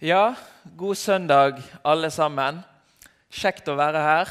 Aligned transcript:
Ja, 0.00 0.34
god 0.76 0.94
søndag, 0.96 1.58
alle 1.84 2.08
sammen. 2.08 2.62
Kjekt 3.28 3.66
å 3.68 3.74
være 3.76 4.00
her. 4.00 4.30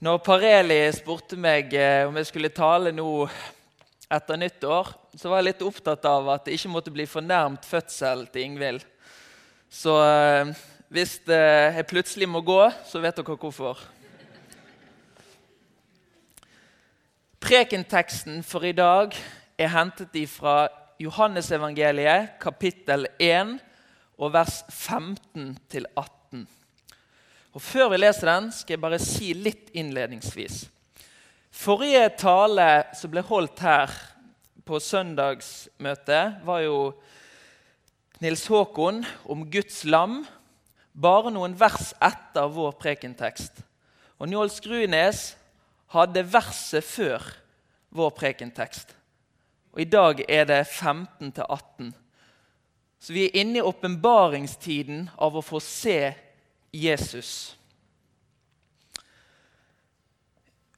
Når 0.00 0.22
Pareli 0.24 0.78
spurte 0.96 1.36
meg 1.36 1.76
eh, 1.76 2.06
om 2.08 2.16
jeg 2.16 2.30
skulle 2.30 2.48
tale 2.56 2.88
nå 2.96 3.26
etter 4.08 4.40
nyttår, 4.40 4.94
så 5.12 5.28
var 5.28 5.42
jeg 5.42 5.48
litt 5.50 5.66
opptatt 5.68 6.08
av 6.08 6.32
at 6.32 6.48
det 6.48 6.56
ikke 6.56 6.72
måtte 6.72 6.94
bli 6.94 7.04
fornærmt 7.04 7.68
fødsel 7.68 8.24
til 8.32 8.46
Ingvild. 8.46 8.88
Så 9.68 9.98
eh, 10.06 10.56
hvis 10.88 11.18
eh, 11.28 11.76
jeg 11.82 11.90
plutselig 11.92 12.32
må 12.32 12.40
gå, 12.40 12.62
så 12.88 13.04
vet 13.04 13.20
dere 13.20 13.36
hvorfor. 13.44 13.84
Prekenteksten 17.44 18.40
for 18.40 18.64
i 18.64 18.72
dag 18.72 19.12
er 19.60 19.74
hentet 19.76 20.16
ifra 20.16 20.62
Johannesevangeliet, 21.00 22.34
kapittel 22.42 23.06
1, 23.16 23.54
og 24.20 24.34
vers 24.34 24.58
15-18. 24.68 26.42
Og 27.56 27.62
Før 27.64 27.88
vi 27.88 28.00
leser 28.02 28.28
den, 28.28 28.50
skal 28.52 28.76
jeg 28.76 28.82
bare 28.82 28.98
si 29.00 29.30
litt 29.32 29.72
innledningsvis. 29.72 30.66
Forrige 31.50 32.04
tale 32.20 32.68
som 33.00 33.14
ble 33.14 33.24
holdt 33.24 33.64
her 33.64 33.96
på 34.68 34.76
søndagsmøtet, 34.76 36.44
var 36.44 36.60
jo 36.66 36.76
Nils 38.20 38.44
Håkon 38.52 39.00
om 39.24 39.48
Guds 39.48 39.80
lam, 39.88 40.20
bare 40.92 41.32
noen 41.32 41.56
vers 41.56 41.94
etter 41.96 42.52
vår 42.52 42.76
prekentekst. 42.76 43.64
Og 44.20 44.28
Njål 44.28 44.52
Skrunes 44.52 45.30
hadde 45.96 46.28
verset 46.28 46.84
før 46.84 47.24
vår 47.88 48.18
prekentekst. 48.20 48.99
Og 49.72 49.80
I 49.80 49.88
dag 49.90 50.24
er 50.28 50.48
det 50.50 50.64
15-18. 50.66 51.92
Så 53.00 53.14
vi 53.16 53.24
er 53.26 53.38
inne 53.40 53.60
i 53.60 53.64
åpenbaringstiden 53.64 55.06
av 55.16 55.38
å 55.38 55.44
få 55.44 55.60
se 55.64 56.12
Jesus. 56.74 57.54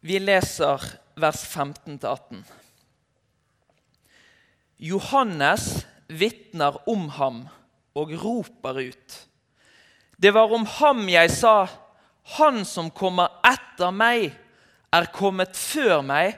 Vi 0.03 0.19
leser 0.19 0.83
vers 1.19 1.43
15-18. 1.47 2.43
Johannes 4.83 5.67
vitner 6.11 6.79
om 6.91 7.09
ham 7.17 7.45
og 7.95 8.15
roper 8.23 8.81
ut. 8.83 9.19
Det 10.19 10.33
var 10.35 10.53
om 10.55 10.65
ham 10.79 11.05
jeg 11.11 11.31
sa, 11.35 11.67
han 12.39 12.63
som 12.67 12.91
kommer 12.95 13.41
etter 13.47 13.95
meg, 13.95 14.31
er 14.93 15.09
kommet 15.15 15.57
før 15.59 16.03
meg, 16.07 16.37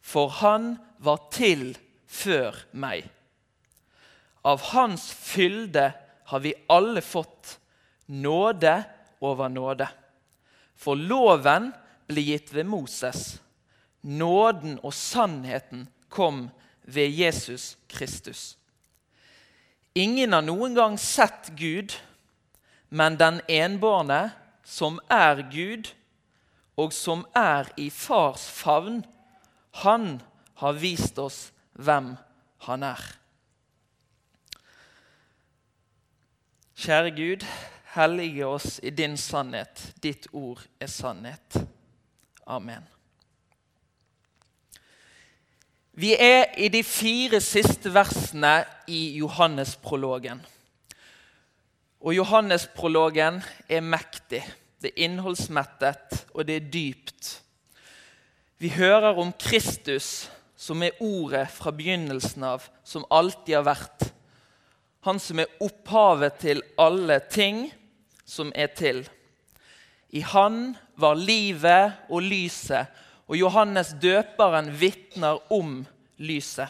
for 0.00 0.32
han 0.40 0.74
var 0.98 1.28
til 1.34 1.72
før 2.06 2.56
meg. 2.72 3.06
Av 4.46 4.62
hans 4.72 5.08
fylde 5.12 5.90
har 6.30 6.44
vi 6.44 6.54
alle 6.68 7.02
fått 7.04 7.58
nåde 8.06 8.74
over 9.20 9.48
nåde. 9.52 9.88
For 10.78 10.96
loven 10.96 11.72
ble 12.08 12.24
gitt 12.30 12.52
ved 12.54 12.68
Moses. 12.70 13.38
Nåden 14.00 14.78
og 14.82 14.94
sannheten 14.94 15.88
kom 16.08 16.46
ved 16.88 17.10
Jesus 17.12 17.76
Kristus. 17.90 18.54
Ingen 19.98 20.32
har 20.32 20.44
noen 20.46 20.76
gang 20.78 20.94
sett 21.00 21.50
Gud, 21.58 21.96
men 22.88 23.18
den 23.18 23.40
enbårne, 23.50 24.30
som 24.64 25.00
er 25.10 25.42
Gud, 25.50 25.90
og 26.78 26.92
som 26.94 27.24
er 27.36 27.66
i 27.80 27.88
fars 27.90 28.44
favn, 28.52 29.02
han 29.82 30.20
har 30.58 30.72
vist 30.78 31.18
oss 31.22 31.48
hvem 31.78 32.12
han 32.66 32.82
er. 32.82 33.02
Kjære 36.78 37.10
Gud, 37.14 37.46
hellige 37.94 38.46
oss 38.46 38.78
i 38.82 38.90
din 38.90 39.16
sannhet. 39.16 39.82
Ditt 40.02 40.28
ord 40.32 40.62
er 40.80 40.86
sannhet. 40.86 41.58
Amen. 42.46 42.86
Vi 45.98 46.14
er 46.14 46.54
i 46.58 46.68
de 46.70 46.84
fire 46.86 47.40
siste 47.42 47.90
versene 47.94 48.62
i 48.86 49.18
Johannesprologen. 49.18 50.38
Og 52.00 52.14
Johannesprologen 52.14 53.42
er 53.68 53.82
mektig. 53.82 54.44
Det 54.78 54.92
er 54.92 55.04
innholdsmettet, 55.08 56.26
og 56.34 56.46
det 56.46 56.56
er 56.56 56.70
dypt. 56.70 57.42
Vi 58.58 58.70
hører 58.70 59.18
om 59.18 59.32
Kristus 59.38 60.30
som 60.58 60.82
er 60.82 60.96
ordet 60.98 61.46
fra 61.54 61.70
begynnelsen 61.74 62.42
av, 62.44 62.64
som 62.82 63.06
alltid 63.14 63.60
har 63.60 63.66
vært. 63.68 64.08
Han 65.06 65.20
som 65.22 65.38
er 65.38 65.52
opphavet 65.62 66.40
til 66.42 66.64
alle 66.80 67.20
ting 67.30 67.68
som 68.26 68.50
er 68.58 68.72
til. 68.74 69.04
I 70.10 70.24
han 70.26 70.74
var 70.98 71.20
livet 71.20 72.10
og 72.10 72.26
lyset, 72.26 72.90
og 73.28 73.36
Johannes 73.36 73.92
døperen 74.02 74.72
vitner 74.80 75.38
om 75.52 75.82
lyset. 76.18 76.68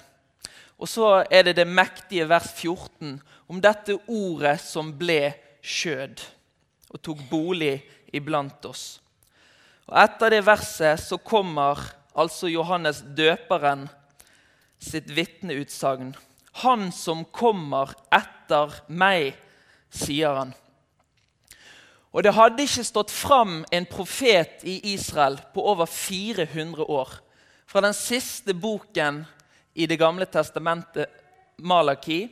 Og 0.78 0.90
så 0.90 1.24
er 1.30 1.48
det 1.48 1.56
det 1.58 1.66
mektige 1.66 2.28
vers 2.28 2.50
14 2.52 3.16
om 3.48 3.60
dette 3.62 3.96
ordet 4.06 4.58
som 4.62 4.92
ble 4.98 5.32
skjød 5.64 6.20
og 6.92 7.00
tok 7.02 7.22
bolig 7.30 7.78
iblant 8.14 8.68
oss. 8.68 8.98
Og 9.88 9.96
Etter 10.02 10.36
det 10.36 10.44
verset 10.46 11.00
så 11.00 11.18
kommer 11.18 11.80
altså 12.18 12.50
Johannes 12.50 13.02
døperen 13.16 13.86
sitt 14.82 15.10
vitneutsagn. 15.14 16.14
Han 16.62 16.88
som 16.94 17.24
kommer 17.34 17.94
etter 18.14 18.74
meg, 18.88 19.36
sier 19.90 20.34
han. 20.40 20.54
Og 22.12 22.24
Det 22.24 22.34
hadde 22.34 22.64
ikke 22.64 22.86
stått 22.86 23.12
fram 23.12 23.60
en 23.70 23.86
profet 23.86 24.64
i 24.66 24.80
Israel 24.94 25.38
på 25.54 25.62
over 25.62 25.86
400 25.86 26.82
år. 26.82 27.12
Fra 27.68 27.82
den 27.84 27.94
siste 27.94 28.54
boken 28.54 29.24
i 29.74 29.86
Det 29.86 29.98
gamle 29.98 30.26
testamentet, 30.26 31.06
Malaki, 31.58 32.28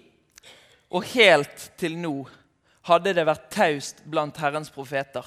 og 0.91 1.02
helt 1.02 1.70
til 1.78 1.96
nå 1.98 2.28
hadde 2.86 3.14
det 3.14 3.26
vært 3.26 3.48
taust 3.50 4.04
blant 4.06 4.36
Herrens 4.38 4.70
profeter. 4.70 5.26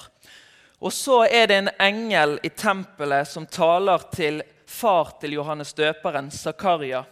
Og 0.80 0.92
så 0.92 1.24
er 1.28 1.46
det 1.46 1.56
en 1.60 1.72
engel 1.82 2.38
i 2.42 2.48
tempelet 2.48 3.28
som 3.28 3.46
taler 3.46 4.00
til 4.14 4.40
far 4.70 5.12
til 5.20 5.34
Johannes 5.36 5.74
døperen, 5.76 6.30
Zakaria. 6.30 7.02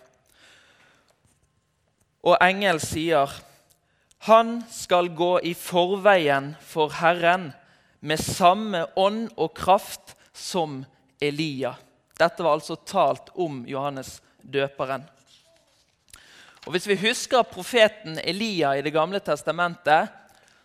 Og 2.25 2.37
engel 2.41 2.81
sier, 2.81 3.29
'Han 4.19 4.65
skal 4.71 5.15
gå 5.15 5.39
i 5.43 5.55
forveien 5.55 6.57
for 6.61 6.89
Herren 6.89 7.53
med 8.01 8.19
samme 8.19 8.87
ånd 8.97 9.31
og 9.37 9.55
kraft 9.55 10.17
som 10.33 10.85
Elia.' 11.21 11.77
Dette 12.19 12.43
var 12.43 12.53
altså 12.53 12.75
talt 12.75 13.31
om 13.35 13.65
Johannes 13.67 14.23
døperen. 14.43 15.05
Og 16.67 16.73
Hvis 16.73 16.87
vi 16.87 16.97
husker 16.97 17.43
profeten 17.43 18.19
Elia 18.25 18.77
i 18.77 18.83
Det 18.83 18.93
gamle 18.93 19.21
testamentet, 19.21 20.09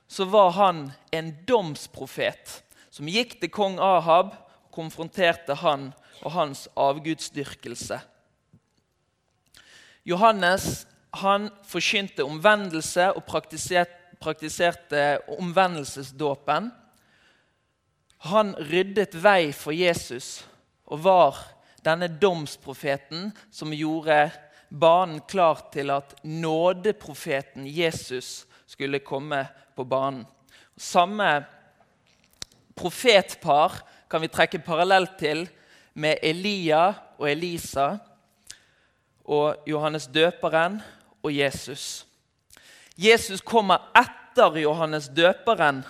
så 0.07 0.25
var 0.25 0.51
han 0.51 0.91
en 1.11 1.37
domsprofet 1.47 2.62
som 2.93 3.09
gikk 3.09 3.39
til 3.41 3.49
kong 3.53 3.79
Ahab 3.81 4.35
og 4.37 4.73
konfronterte 4.75 5.57
han 5.63 5.89
og 6.21 6.33
hans 6.35 6.67
avgudsdyrkelse. 6.77 7.97
Johannes 10.05 10.85
han 11.13 11.49
forkynte 11.65 12.25
omvendelse 12.25 13.11
og 13.13 13.25
praktiserte, 13.25 15.03
omvendelsesdåpen. 15.37 16.71
Han 18.29 18.53
ryddet 18.57 19.17
vei 19.21 19.51
for 19.53 19.75
Jesus 19.75 20.43
og 20.89 21.03
var 21.05 21.41
denne 21.85 22.07
domsprofeten 22.07 23.31
som 23.51 23.73
gjorde 23.75 24.31
banen 24.69 25.21
klar 25.29 25.67
til 25.73 25.91
at 25.93 26.15
nådeprofeten 26.23 27.67
Jesus 27.67 28.45
skulle 28.65 29.03
komme 29.05 29.43
på 29.75 29.85
banen. 29.85 30.25
Samme 30.77 31.45
profetpar 32.75 33.81
kan 34.09 34.21
vi 34.21 34.31
trekke 34.31 34.61
parallell 34.63 35.07
til 35.19 35.45
med 35.93 36.21
Elia 36.23 36.87
og 37.19 37.29
Elisa 37.31 37.95
og 39.23 39.63
Johannes 39.67 40.07
døperen 40.07 40.81
og 41.23 41.31
Jesus. 41.35 42.05
Jesus 42.97 43.41
kommer 43.41 43.89
etter 43.97 44.59
Johannes 44.61 45.07
døperen 45.09 45.83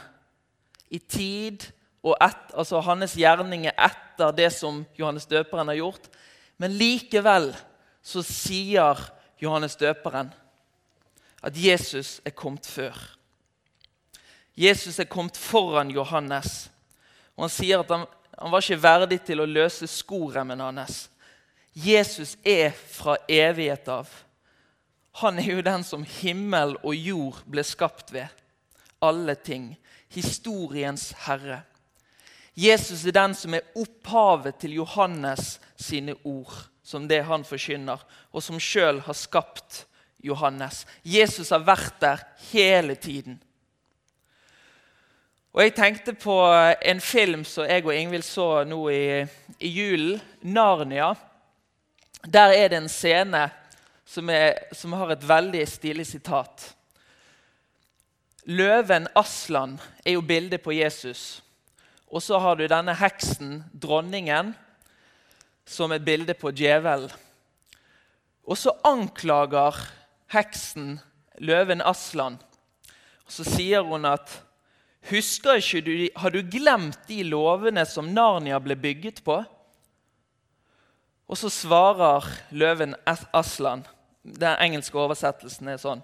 i 0.90 1.00
tid 1.00 1.66
og 2.04 2.18
et, 2.22 2.52
altså 2.54 2.82
hans 2.84 3.16
gjerninger 3.16 3.72
etter 3.72 4.32
det 4.36 4.52
som 4.54 4.84
Johannes 5.00 5.26
døperen 5.26 5.72
har 5.72 5.80
gjort. 5.80 6.10
Men 6.58 6.76
likevel 6.78 7.52
så 8.04 8.22
sier 8.24 9.00
Johannes 9.42 9.76
døperen 9.80 10.34
at 11.44 11.58
Jesus 11.58 12.22
er 12.26 12.36
kommet 12.36 12.68
før. 12.68 12.96
Jesus 14.56 15.00
er 15.00 15.10
kommet 15.10 15.38
foran 15.38 15.92
Johannes. 15.92 16.70
Og 17.38 17.48
Han 17.48 17.54
sier 17.54 17.82
at 17.82 17.90
han, 17.90 18.06
han 18.38 18.52
var 18.52 18.64
ikke 18.64 18.84
verdig 18.84 19.20
til 19.26 19.42
å 19.42 19.50
løse 19.50 19.88
skoremmen 19.90 20.62
hans. 20.62 21.08
Jesus 21.74 22.36
er 22.46 22.72
fra 22.72 23.18
evighet 23.30 23.88
av. 23.90 24.10
Han 25.22 25.40
er 25.42 25.50
jo 25.56 25.66
den 25.66 25.86
som 25.86 26.06
himmel 26.22 26.76
og 26.82 26.96
jord 26.98 27.42
ble 27.50 27.64
skapt 27.66 28.14
ved. 28.14 28.30
Alle 29.02 29.36
ting. 29.36 29.74
Historiens 30.14 31.12
herre. 31.26 31.64
Jesus 32.54 33.06
er 33.10 33.16
den 33.18 33.34
som 33.38 33.54
er 33.58 33.66
opphavet 33.78 34.60
til 34.62 34.76
Johannes 34.78 35.58
sine 35.78 36.14
ord, 36.24 36.54
som 36.86 37.08
det 37.10 37.24
han 37.26 37.46
forkynner, 37.46 38.02
og 38.30 38.46
som 38.46 38.60
sjøl 38.62 39.02
har 39.08 39.18
skapt 39.18 39.84
Johannes. 40.24 40.84
Jesus 41.02 41.50
har 41.50 41.66
vært 41.66 41.98
der 42.02 42.22
hele 42.52 42.96
tiden. 42.96 43.40
Og 45.54 45.62
Jeg 45.62 45.76
tenkte 45.76 46.16
på 46.18 46.34
en 46.82 47.02
film 47.02 47.44
som 47.46 47.68
jeg 47.70 47.86
og 47.86 47.94
Ingvild 47.94 48.24
så 48.26 48.64
nå 48.66 48.90
i, 48.90 49.22
i 49.62 49.70
julen, 49.70 50.22
'Narnia'. 50.42 51.14
Der 52.26 52.54
er 52.58 52.68
det 52.68 52.78
en 52.78 52.90
scene 52.90 53.52
som, 54.06 54.30
er, 54.30 54.54
som 54.72 54.94
har 54.94 55.12
et 55.12 55.28
veldig 55.28 55.68
stilig 55.68 56.08
sitat. 56.08 56.76
Løven 58.46 59.08
Aslan 59.16 59.80
er 60.06 60.12
jo 60.12 60.22
bildet 60.22 60.62
på 60.62 60.72
Jesus. 60.72 61.44
Og 62.08 62.22
så 62.22 62.40
har 62.40 62.56
du 62.56 62.68
denne 62.68 62.96
heksen, 62.96 63.64
dronningen, 63.82 64.56
som 65.66 65.92
er 65.92 66.00
bildet 66.00 66.38
på 66.38 66.52
djevelen. 66.52 67.12
Og 68.44 68.58
så 68.58 68.74
anklager 68.84 69.78
heksen 70.34 71.00
løven 71.38 71.82
Aslan. 71.82 72.42
Og 73.26 73.32
så 73.32 73.44
sier 73.44 73.82
hun 73.82 74.06
at 74.06 74.43
Husker 75.10 75.60
ikke 75.60 75.82
du, 75.82 76.10
Har 76.16 76.30
du 76.30 76.42
glemt 76.42 77.00
de 77.08 77.24
lovene 77.24 77.86
som 77.86 78.14
Narnia 78.14 78.60
ble 78.60 78.76
bygget 78.76 79.24
på? 79.24 79.44
Og 81.28 81.38
så 81.38 81.50
svarer 81.50 82.28
løven 82.52 82.96
Aslan 83.34 83.86
Den 84.24 84.60
engelske 84.60 85.00
oversettelsen 85.00 85.68
er 85.74 85.82
sånn 85.82 86.04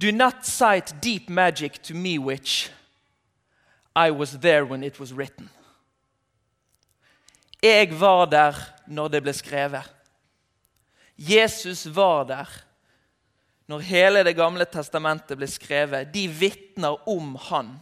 Do 0.00 0.12
not 0.12 0.46
cite 0.48 0.96
deep 1.02 1.28
magic 1.28 1.82
to 1.84 1.94
me, 1.94 2.18
witch. 2.18 2.70
I 3.94 4.10
was 4.10 4.38
there 4.40 4.64
when 4.64 4.82
it 4.82 4.98
was 5.00 5.12
written. 5.12 5.50
Jeg 7.62 8.00
var 8.00 8.24
der 8.26 8.56
når 8.86 9.08
det 9.08 9.22
ble 9.22 9.34
skrevet. 9.36 9.84
Jesus 11.18 11.84
var 11.94 12.24
der 12.24 12.48
når 13.68 13.84
hele 13.86 14.24
Det 14.24 14.34
gamle 14.36 14.64
testamentet 14.64 15.36
ble 15.36 15.46
skrevet. 15.46 16.08
De 16.14 16.24
vitner 16.28 16.96
om 17.08 17.36
han. 17.50 17.76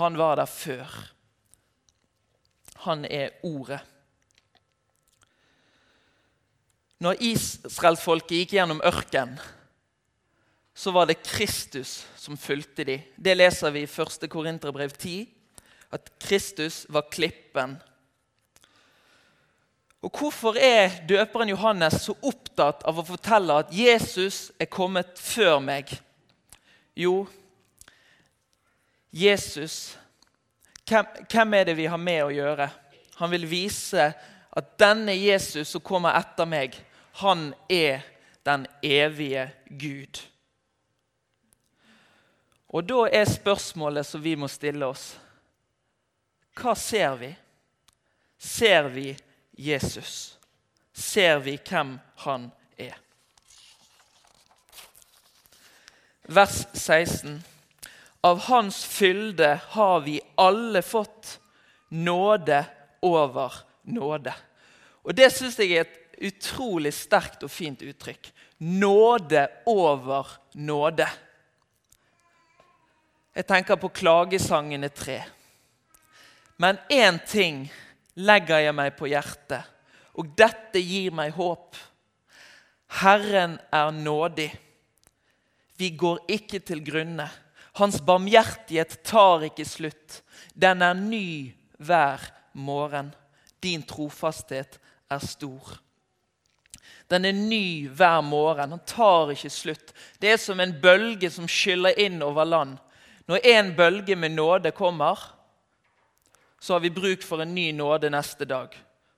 Han 0.00 0.16
var 0.18 0.36
der 0.40 0.48
før. 0.48 1.12
Han 2.86 3.04
er 3.04 3.30
Ordet. 3.42 3.80
Når 7.02 7.18
israelsfolket 7.18 8.36
gikk 8.36 8.54
gjennom 8.56 8.80
ørkenen, 8.86 9.40
så 10.74 10.92
var 10.94 11.08
det 11.10 11.22
Kristus 11.26 12.06
som 12.16 12.38
fulgte 12.38 12.84
dem. 12.86 13.02
Det 13.16 13.34
leser 13.36 13.74
vi 13.74 13.82
i 13.84 13.90
1. 13.90 14.28
Korinterbrev 14.30 14.94
10, 14.94 15.26
at 15.92 16.12
Kristus 16.22 16.86
var 16.88 17.10
klippen. 17.10 17.76
Og 20.02 20.10
Hvorfor 20.18 20.56
er 20.58 21.02
døperen 21.06 21.52
Johannes 21.52 22.00
så 22.02 22.14
opptatt 22.22 22.82
av 22.88 22.98
å 22.98 23.06
fortelle 23.06 23.60
at 23.62 23.74
Jesus 23.74 24.50
er 24.58 24.70
kommet 24.70 25.18
før 25.20 25.60
meg? 25.62 25.92
Jo, 26.98 27.26
Jesus 29.12 29.98
hvem, 30.88 31.06
hvem 31.30 31.54
er 31.54 31.64
det 31.64 31.76
vi 31.78 31.86
har 31.86 32.00
med 32.00 32.24
å 32.24 32.32
gjøre? 32.32 32.68
Han 33.20 33.30
vil 33.32 33.46
vise 33.48 34.10
at 34.52 34.72
denne 34.80 35.14
Jesus 35.16 35.70
som 35.72 35.84
kommer 35.84 36.16
etter 36.18 36.48
meg, 36.48 36.74
han 37.22 37.52
er 37.70 38.02
den 38.44 38.66
evige 38.82 39.46
Gud. 39.68 40.20
Og 42.72 42.84
da 42.88 43.04
er 43.12 43.28
spørsmålet 43.28 44.08
som 44.08 44.22
vi 44.24 44.32
må 44.36 44.48
stille 44.48 44.86
oss 44.88 45.10
Hva 46.56 46.72
ser 46.76 47.18
vi? 47.20 47.28
Ser 48.40 48.88
vi 48.92 49.12
Jesus? 49.56 50.38
Ser 50.92 51.38
vi 51.44 51.54
hvem 51.56 51.94
han 52.24 52.50
er? 52.76 52.96
Vers 56.28 56.64
16. 56.72 57.40
Av 58.22 58.38
Hans 58.38 58.84
fylde 58.84 59.60
har 59.68 60.00
vi 60.00 60.20
alle 60.34 60.82
fått 60.82 61.40
nåde 61.88 62.64
over 63.02 63.52
nåde. 63.82 64.34
Og 65.02 65.14
Det 65.14 65.26
syns 65.34 65.58
jeg 65.58 65.74
er 65.74 65.86
et 65.86 66.22
utrolig 66.30 66.92
sterkt 66.94 67.42
og 67.42 67.50
fint 67.50 67.82
uttrykk. 67.82 68.30
Nåde 68.62 69.48
over 69.66 70.30
nåde. 70.54 71.08
Jeg 73.34 73.48
tenker 73.48 73.80
på 73.80 73.90
klagesangene 73.90 74.92
tre. 74.94 75.18
Men 76.62 76.78
én 76.90 77.18
ting 77.26 77.64
legger 78.14 78.60
jeg 78.62 78.74
meg 78.76 78.94
på 78.94 79.08
hjertet, 79.10 79.64
og 80.14 80.28
dette 80.38 80.78
gir 80.78 81.10
meg 81.16 81.32
håp. 81.34 81.74
Herren 83.02 83.56
er 83.72 83.90
nådig. 83.90 84.50
Vi 85.80 85.88
går 85.98 86.20
ikke 86.30 86.60
til 86.62 86.84
grunne. 86.84 87.26
Hans 87.72 88.00
barmhjertighet 88.04 88.98
tar 89.04 89.46
ikke 89.48 89.64
slutt. 89.64 90.20
Den 90.54 90.82
er 90.84 90.94
ny 90.94 91.52
hver 91.80 92.20
morgen. 92.52 93.14
Din 93.62 93.82
trofasthet 93.82 94.78
er 95.10 95.24
stor. 95.24 95.78
Den 97.08 97.24
er 97.24 97.36
ny 97.36 97.88
hver 97.88 98.20
morgen. 98.20 98.74
Han 98.76 98.84
tar 98.86 99.32
ikke 99.32 99.50
slutt. 99.52 99.92
Det 100.20 100.34
er 100.34 100.40
som 100.40 100.60
en 100.60 100.74
bølge 100.82 101.30
som 101.32 101.48
skyller 101.48 101.96
inn 102.00 102.20
over 102.24 102.48
land. 102.48 102.76
Når 103.28 103.46
en 103.54 103.72
bølge 103.76 104.16
med 104.16 104.34
nåde 104.36 104.72
kommer, 104.76 105.18
så 106.60 106.74
har 106.74 106.80
vi 106.80 106.90
bruk 106.94 107.24
for 107.24 107.42
en 107.42 107.54
ny 107.54 107.70
nåde 107.72 108.10
neste 108.12 108.44
dag. 108.44 108.74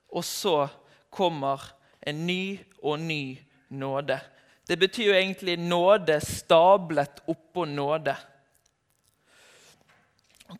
Og 0.09 0.23
så 0.25 0.67
kommer 1.09 1.61
en 2.01 2.25
ny 2.27 2.59
og 2.83 2.99
ny 2.99 3.37
nåde. 3.69 4.19
Det 4.67 4.79
betyr 4.79 5.11
jo 5.11 5.17
egentlig 5.17 5.57
nåde 5.59 6.19
stablet 6.21 7.21
oppå 7.27 7.65
nåde. 7.65 8.15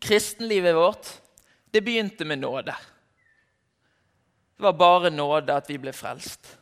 Kristenlivet 0.00 0.74
vårt 0.76 1.08
det 1.70 1.80
begynte 1.80 2.24
med 2.24 2.38
nåde. 2.38 2.76
Det 4.56 4.62
var 4.62 4.72
bare 4.72 5.10
nåde 5.10 5.56
at 5.56 5.70
vi 5.70 5.78
ble 5.78 5.92
frelst. 5.92 6.56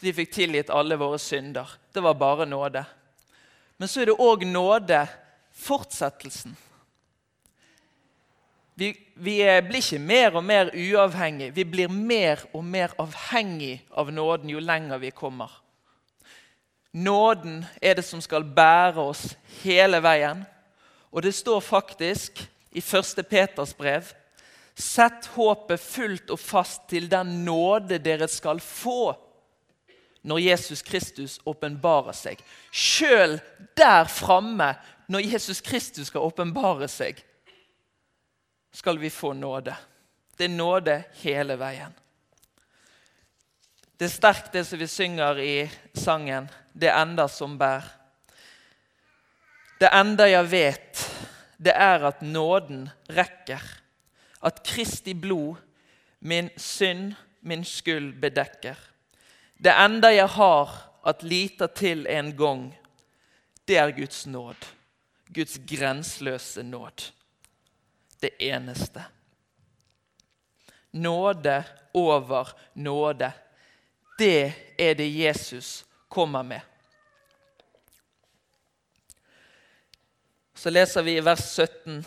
Vi 0.00 0.12
fikk 0.16 0.32
tilgitt 0.34 0.72
alle 0.72 0.96
våre 0.98 1.18
synder. 1.18 1.68
Det 1.92 2.00
var 2.00 2.14
bare 2.14 2.46
nåde. 2.46 2.84
Men 3.76 3.88
så 3.88 4.02
er 4.02 4.10
det 4.10 4.16
òg 4.18 4.42
nåde 4.48 5.04
fortsettelsen. 5.54 6.56
Vi, 8.74 8.90
vi, 9.14 9.36
blir 9.68 9.78
ikke 9.78 10.00
mer 10.00 10.36
og 10.40 10.44
mer 10.44 10.70
uavhengig. 10.72 11.50
Vi 11.54 11.64
blir 11.68 11.92
mer 11.92 12.40
og 12.56 12.64
mer 12.64 12.94
avhengig 12.98 13.82
av 13.90 14.10
nåden 14.12 14.50
jo 14.50 14.62
lenger 14.64 15.02
vi 15.02 15.10
kommer. 15.12 15.52
Nåden 16.90 17.60
er 17.76 18.00
det 18.00 18.06
som 18.08 18.22
skal 18.24 18.42
bære 18.42 19.04
oss 19.12 19.26
hele 19.60 20.00
veien. 20.02 20.42
Og 21.10 21.22
det 21.22 21.34
står 21.34 21.60
faktisk 21.60 22.40
i 22.70 22.78
1. 22.78 23.26
Peters 23.28 23.74
brev 23.74 24.12
Sett 24.80 25.26
håpet 25.34 25.80
fullt 25.82 26.30
og 26.32 26.40
fast 26.40 26.86
til 26.88 27.08
den 27.10 27.42
nåde 27.44 27.98
dere 28.00 28.28
skal 28.30 28.62
få 28.64 29.12
når 30.22 30.40
Jesus 30.40 30.82
Kristus 30.84 31.38
åpenbarer 31.48 32.16
seg. 32.16 32.40
Sjøl 32.72 33.38
der 33.76 34.08
framme, 34.08 34.74
når 35.08 35.26
Jesus 35.26 35.60
Kristus 35.64 36.08
skal 36.08 36.24
åpenbare 36.24 36.88
seg, 36.88 37.20
skal 38.72 39.00
vi 39.00 39.10
få 39.10 39.32
nåde. 39.36 39.74
Det 40.38 40.46
er 40.46 40.54
nåde 40.54 40.96
hele 41.20 41.56
veien. 41.60 41.92
Det 44.00 44.06
er 44.06 44.12
sterkt, 44.14 44.52
det 44.52 44.64
som 44.64 44.80
vi 44.80 44.86
synger 44.88 45.38
i 45.38 45.70
sangen 45.94 46.48
'Det 46.72 46.88
enda 46.88 47.28
som 47.28 47.58
bær'. 47.60 47.99
Det 49.80 49.88
enda 49.96 50.26
jeg 50.28 50.50
vet, 50.50 51.02
det 51.56 51.72
er 51.72 52.04
at 52.04 52.22
nåden 52.22 52.88
rekker. 53.08 53.62
At 54.44 54.62
Kristi 54.64 55.14
blod 55.14 55.56
min 56.20 56.50
synd, 56.56 57.14
min 57.40 57.64
skyld 57.64 58.20
bedekker. 58.20 58.76
Det 59.56 59.72
enda 59.72 60.12
jeg 60.12 60.28
har 60.28 60.76
at 61.06 61.22
lita 61.22 61.66
til 61.66 62.06
en 62.06 62.36
gang, 62.36 62.66
det 63.68 63.78
er 63.78 63.90
Guds 63.96 64.26
nåd. 64.26 64.68
Guds 65.34 65.58
grenseløse 65.68 66.62
nåd. 66.62 67.12
Det 68.20 68.30
eneste. 68.40 69.04
Nåde 70.92 71.64
over 71.94 72.52
nåde. 72.74 73.32
Det 74.18 74.52
er 74.78 74.94
det 74.94 75.08
Jesus 75.08 75.84
kommer 76.08 76.42
med. 76.42 76.60
Så 80.60 80.70
leser 80.70 81.02
vi 81.02 81.16
i 81.16 81.20
vers 81.24 81.40
17.: 81.56 82.02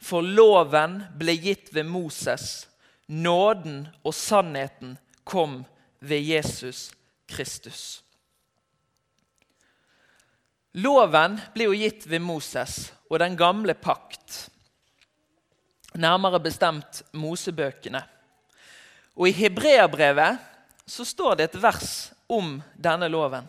For 0.00 0.24
loven 0.24 1.02
ble 1.20 1.34
gitt 1.36 1.68
ved 1.76 1.84
Moses, 1.84 2.64
nåden 3.06 3.82
og 4.00 4.14
sannheten 4.16 4.94
kom 5.28 5.58
ved 6.00 6.24
Jesus 6.24 6.86
Kristus. 7.28 8.00
Loven 10.80 11.36
ble 11.52 11.68
jo 11.68 11.76
gitt 11.76 12.08
ved 12.08 12.24
Moses 12.24 12.94
og 13.10 13.20
den 13.20 13.36
gamle 13.36 13.76
pakt, 13.76 14.48
nærmere 15.92 16.40
bestemt 16.40 17.02
Mosebøkene. 17.12 18.06
Og 19.20 19.28
I 19.28 19.36
Hebreabrevet 19.36 20.40
så 20.88 21.04
står 21.04 21.36
det 21.36 21.50
et 21.50 21.60
vers 21.60 21.96
om 22.24 22.56
denne 22.72 23.12
loven. 23.12 23.44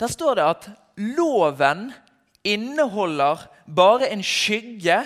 Der 0.00 0.10
står 0.10 0.40
det 0.40 0.54
at 0.56 0.72
loven 0.98 1.92
inneholder 2.44 3.46
bare 3.66 4.10
en 4.10 4.22
skygge 4.22 4.98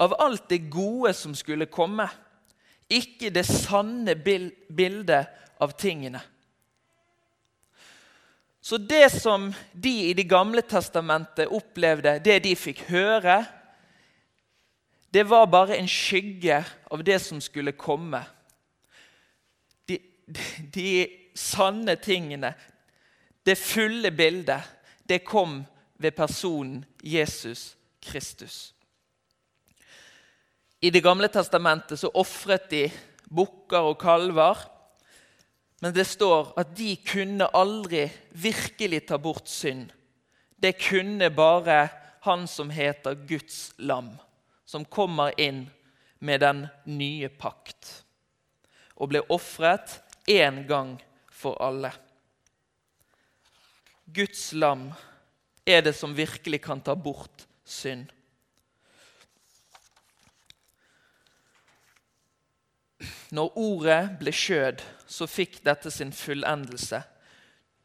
av 0.00 0.14
alt 0.18 0.48
det 0.48 0.70
gode 0.72 1.12
som 1.14 1.34
skulle 1.36 1.68
komme, 1.68 2.08
ikke 2.90 3.30
det 3.30 3.44
sanne 3.46 4.16
bildet 4.16 5.28
av 5.60 5.76
tingene. 5.78 6.22
Så 8.60 8.76
det 8.76 9.08
som 9.12 9.52
de 9.72 9.92
i 10.10 10.14
Det 10.14 10.28
gamle 10.28 10.62
testamentet 10.62 11.48
opplevde, 11.48 12.18
det 12.24 12.42
de 12.44 12.56
fikk 12.56 12.84
høre, 12.90 13.44
det 15.10 15.24
var 15.26 15.46
bare 15.50 15.76
en 15.76 15.88
skygge 15.88 16.60
av 16.90 17.04
det 17.04 17.18
som 17.22 17.40
skulle 17.40 17.72
komme. 17.72 18.20
De, 19.88 19.98
de 20.74 21.08
sanne 21.34 21.96
tingene, 21.96 22.52
det 23.46 23.58
fulle 23.58 24.10
bildet, 24.10 24.62
det 25.08 25.24
kom 25.24 25.64
ved 26.00 26.16
personen 26.16 26.84
Jesus 27.04 27.74
Kristus. 28.00 28.72
I 30.80 30.90
Det 30.90 31.02
gamle 31.04 31.28
testamentet 31.28 32.00
så 32.00 32.08
ofret 32.14 32.70
de 32.70 32.86
bukker 33.28 33.92
og 33.92 33.98
kalver 34.00 34.56
men 35.80 35.94
det 35.96 36.04
står 36.04 36.52
at 36.60 36.74
de 36.76 36.92
kunne 37.08 37.48
aldri 37.56 38.04
virkelig 38.36 39.06
ta 39.08 39.16
bort 39.18 39.48
synd. 39.48 39.88
Det 40.60 40.76
kunne 40.76 41.30
bare 41.32 41.88
han 42.20 42.44
som 42.48 42.70
heter 42.70 43.16
Guds 43.28 43.72
lam, 43.80 44.12
som 44.68 44.84
kommer 44.84 45.32
inn 45.40 45.64
med 46.20 46.44
den 46.44 46.66
nye 46.84 47.32
pakt 47.32 48.04
og 49.00 49.08
ble 49.08 49.22
ofret 49.32 49.94
én 50.28 50.66
gang 50.68 50.98
for 51.32 51.56
alle. 51.64 51.94
Guds 54.04 54.50
lam 54.52 54.90
er 55.70 55.84
det 55.86 55.94
som 55.96 56.16
virkelig 56.16 56.62
kan 56.64 56.80
ta 56.82 56.94
bort 56.94 57.46
synd. 57.64 58.10
Når 63.30 63.56
ordet 63.58 64.02
ble 64.20 64.32
skjød, 64.34 64.82
så 65.06 65.28
fikk 65.30 65.60
dette 65.64 65.90
sin 65.94 66.10
fullendelse. 66.12 67.00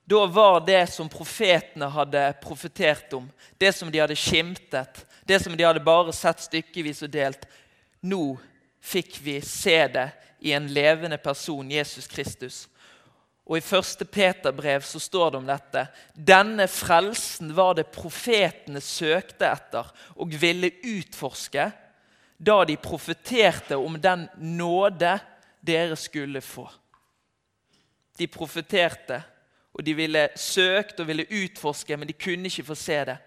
Da 0.05 0.25
var 0.29 0.59
det 0.65 0.83
som 0.93 1.09
profetene 1.09 1.87
hadde 1.89 2.23
profetert 2.41 3.13
om, 3.17 3.29
det 3.57 3.71
som 3.73 3.89
de 3.91 4.01
hadde 4.01 4.17
skimtet, 4.17 5.01
det 5.25 5.39
som 5.41 5.55
de 5.57 5.65
hadde 5.65 5.81
bare 5.85 6.13
sett 6.13 6.43
stykkevis 6.45 7.05
og 7.05 7.13
delt 7.13 7.47
Nå 8.05 8.35
fikk 8.85 9.15
vi 9.25 9.39
se 9.41 9.79
det 9.89 10.09
i 10.45 10.51
en 10.53 10.67
levende 10.69 11.17
person, 11.17 11.71
Jesus 11.71 12.05
Kristus. 12.05 12.67
Og 13.45 13.59
I 13.59 13.61
1. 13.61 14.07
Peter-brev 14.09 14.81
så 14.81 14.99
står 14.99 15.31
det 15.31 15.37
om 15.37 15.49
dette. 15.49 15.85
Denne 16.13 16.65
frelsen 16.71 17.51
var 17.55 17.75
det 17.77 17.91
profetene 17.93 18.81
søkte 18.81 19.51
etter 19.51 19.91
og 20.15 20.33
ville 20.41 20.71
utforske 20.81 21.67
da 22.37 22.57
de 22.65 22.75
profeterte 22.81 23.77
om 23.77 23.99
den 24.01 24.25
nåde 24.41 25.13
dere 25.65 25.95
skulle 25.95 26.41
få. 26.41 26.65
De 28.17 28.27
profeterte, 28.27 29.21
og 29.75 29.83
de 29.83 29.93
ville 29.93 30.27
søkt 30.39 30.99
og 30.99 31.07
ville 31.07 31.27
utforske, 31.29 31.97
men 31.97 32.07
de 32.07 32.15
kunne 32.15 32.47
ikke 32.49 32.67
få 32.71 32.75
se 32.79 32.99
det. 33.11 33.17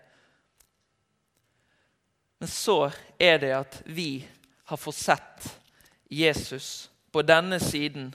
Men 2.38 2.48
så 2.48 2.90
er 3.18 3.38
det 3.42 3.52
at 3.56 3.80
vi 3.86 4.24
har 4.70 4.80
fått 4.80 4.98
sett 4.98 5.48
Jesus 6.10 6.88
på 7.12 7.22
denne 7.22 7.58
siden. 7.60 8.12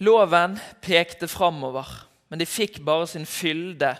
Loven 0.00 0.56
pekte 0.80 1.28
framover, 1.28 1.88
men 2.28 2.40
de 2.40 2.46
fikk 2.48 2.78
bare 2.86 3.04
sin 3.10 3.26
fylde 3.28 3.92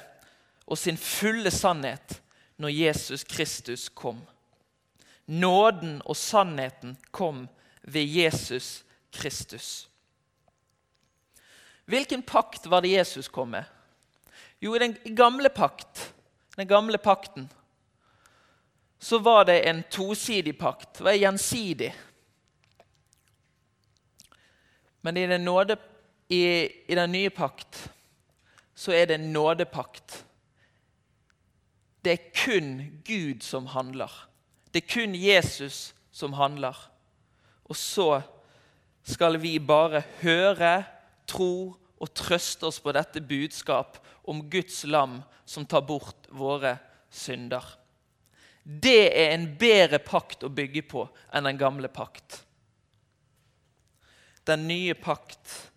og 0.65 0.79
sin 0.81 0.97
fulle 0.97 1.53
sannhet 1.53 2.21
når 2.61 2.73
Jesus 2.73 3.25
Kristus 3.29 3.89
kom. 3.93 4.23
Nåden 5.27 6.01
og 6.05 6.17
sannheten 6.17 6.97
kom 7.13 7.45
ved 7.83 8.09
Jesus 8.09 8.81
Kristus. 9.13 9.91
Hvilken 11.85 12.23
pakt 12.23 12.67
var 12.71 12.81
det 12.81 12.95
Jesus 12.95 13.29
kom 13.29 13.53
med? 13.53 13.65
Jo, 14.61 14.75
i 14.75 14.79
den 14.79 14.97
gamle 15.17 15.49
pakt, 15.49 16.13
den 16.57 16.69
gamle 16.69 16.99
pakten, 16.99 17.49
så 18.99 19.19
var 19.19 19.45
det 19.45 19.69
en 19.69 19.83
tosidig 19.91 20.59
pakt. 20.59 20.99
Det 20.99 21.05
var 21.05 21.13
gjensidig. 21.13 21.95
Men 25.01 25.17
i 25.17 25.27
den, 25.27 25.45
nåde, 25.45 25.77
i, 26.31 26.43
i 26.87 26.95
den 26.95 27.13
nye 27.13 27.31
pakt 27.35 27.89
så 28.81 28.95
er 28.97 29.11
det 29.11 29.19
en 29.19 29.33
nådepakt. 29.35 30.23
Det 32.05 32.13
er 32.13 32.31
kun 32.33 33.01
Gud 33.05 33.43
som 33.45 33.67
handler. 33.75 34.13
Det 34.73 34.83
er 34.83 34.93
kun 34.95 35.15
Jesus 35.15 35.91
som 36.13 36.33
handler. 36.33 36.77
Og 37.65 37.77
så 37.77 38.23
skal 39.05 39.37
vi 39.43 39.59
bare 39.59 40.03
høre, 40.23 40.85
tro 41.27 41.77
og 42.01 42.15
trøste 42.17 42.71
oss 42.71 42.81
på 42.81 42.95
dette 42.97 43.21
budskap 43.21 43.99
om 44.25 44.47
Guds 44.51 44.85
lam 44.89 45.21
som 45.45 45.67
tar 45.67 45.85
bort 45.85 46.31
våre 46.33 46.79
synder. 47.11 47.65
Det 48.65 49.11
er 49.13 49.35
en 49.35 49.49
bedre 49.59 49.99
pakt 49.99 50.47
å 50.47 50.53
bygge 50.53 50.87
på 50.89 51.05
enn 51.35 51.49
den 51.49 51.61
gamle 51.61 51.91
pakt. 51.93 52.45
Den 54.49 54.65
nye 54.71 54.95
pakt 54.97 55.70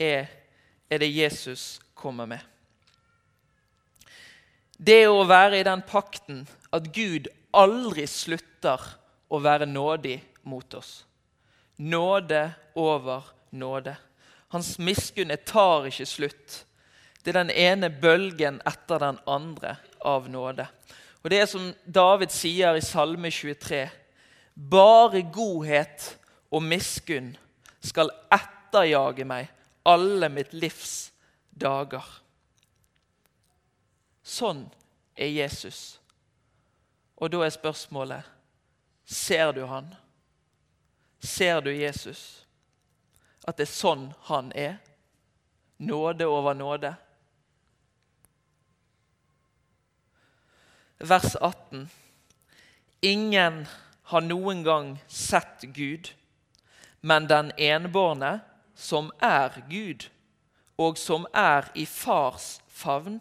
er, 0.00 0.30
er 0.90 0.98
det 0.98 1.10
Jesus 1.12 1.80
kommer 1.94 2.26
med. 2.26 2.40
Det 4.80 5.04
å 5.08 5.26
være 5.28 5.60
i 5.60 5.66
den 5.66 5.82
pakten 5.84 6.46
at 6.72 6.88
Gud 6.94 7.28
aldri 7.52 8.06
slutter 8.08 8.80
å 9.28 9.40
være 9.44 9.68
nådig 9.68 10.16
mot 10.48 10.74
oss. 10.74 11.04
Nåde 11.76 12.46
over 12.80 13.28
nåde. 13.50 13.94
Hans 14.50 14.78
miskunn 14.78 15.32
tar 15.44 15.86
ikke 15.90 16.08
slutt. 16.08 16.62
Det 17.20 17.34
er 17.34 17.42
den 17.42 17.52
ene 17.52 17.90
bølgen 17.92 18.62
etter 18.66 19.02
den 19.02 19.20
andre 19.28 19.76
av 20.00 20.30
nåde. 20.32 20.66
Og 21.20 21.30
Det 21.30 21.42
er 21.42 21.46
som 21.46 21.68
David 21.84 22.32
sier 22.32 22.76
i 22.76 22.84
Salme 22.84 23.28
23.: 23.30 23.90
Bare 24.56 25.22
godhet 25.22 26.16
og 26.50 26.64
miskunn 26.64 27.34
skal 27.84 28.10
etterjage 28.32 29.24
meg 29.28 29.48
alle 29.82 30.28
mitt 30.28 30.52
livs 30.52 31.12
dager. 31.50 32.04
Sånn 34.22 34.68
er 35.16 35.32
Jesus. 35.32 35.98
Og 37.20 37.32
da 37.32 37.42
er 37.44 37.54
spørsmålet 37.54 38.36
Ser 39.10 39.50
du 39.52 39.64
han? 39.66 39.88
Ser 41.18 41.60
du 41.60 41.72
Jesus? 41.74 42.46
At 43.42 43.58
det 43.58 43.66
er 43.66 43.72
sånn 43.72 44.04
han 44.28 44.52
er? 44.54 44.76
Nåde 45.82 46.28
over 46.30 46.54
nåde. 46.54 46.92
Vers 51.00 51.34
18. 51.40 51.88
Ingen 53.00 53.64
har 54.12 54.20
noen 54.20 54.62
gang 54.62 54.92
sett 55.08 55.64
Gud, 55.74 56.12
men 57.00 57.26
den 57.26 57.50
enbårne, 57.56 58.40
som 58.80 59.10
er 59.20 59.60
Gud, 59.68 60.08
og 60.80 60.98
som 60.98 61.26
er 61.36 61.68
i 61.76 61.84
fars 61.86 62.60
favn, 62.68 63.20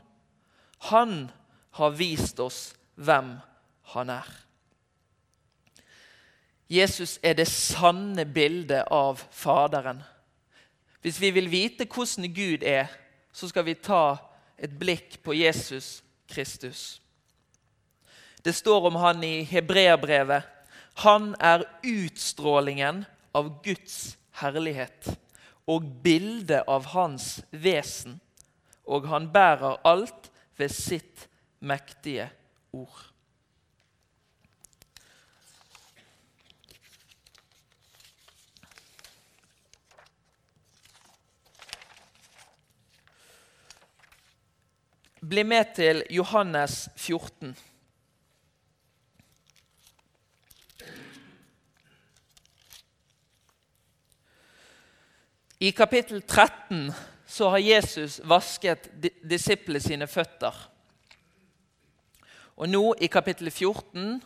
han 0.87 1.31
har 1.75 1.97
vist 1.99 2.39
oss 2.39 2.69
hvem 2.95 3.35
han 3.93 4.13
er. 4.13 4.29
Jesus 6.69 7.17
er 7.23 7.35
det 7.35 7.49
sanne 7.49 8.23
bildet 8.29 8.87
av 8.93 9.19
Faderen. 9.33 9.99
Hvis 11.01 11.19
vi 11.19 11.31
vil 11.35 11.49
vite 11.51 11.87
hvordan 11.89 12.31
Gud 12.33 12.63
er, 12.63 12.87
så 13.33 13.49
skal 13.49 13.65
vi 13.65 13.75
ta 13.75 14.19
et 14.57 14.71
blikk 14.79 15.17
på 15.23 15.33
Jesus 15.33 16.03
Kristus. 16.29 17.01
Det 18.45 18.55
står 18.55 18.87
om 18.87 18.99
han 19.01 19.23
i 19.23 19.43
Hebreabrevet. 19.43 20.43
Han 21.03 21.33
er 21.39 21.65
utstrålingen 21.83 23.03
av 23.35 23.49
Guds 23.63 24.17
herlighet 24.39 25.17
og 25.69 25.85
bildet 26.03 26.65
av 26.67 26.89
hans 26.95 27.39
vesen, 27.51 28.17
og 28.89 29.05
han 29.11 29.29
bærer 29.33 29.77
alt 29.85 30.31
ved 30.57 30.73
sitt 30.73 31.29
mektige 31.61 32.31
ord. 32.73 33.05
bli 45.29 45.43
med 45.43 45.75
til 45.75 46.01
Johannes 46.09 46.87
14. 46.97 47.53
I 55.61 55.71
kapittel 55.71 56.21
13 56.21 56.93
så 57.27 57.49
har 57.49 57.57
Jesus 57.57 58.21
vasket 58.23 58.87
disiplene 59.27 59.81
sine 59.83 60.05
føtter. 60.07 60.55
Og 62.55 62.69
nå 62.71 62.93
i 63.03 63.09
kapittel 63.11 63.51
14 63.51 64.21